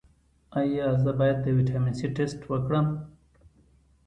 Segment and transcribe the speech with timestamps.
[0.59, 2.87] ایا زه باید د ویټامین سي ټسټ وکړم؟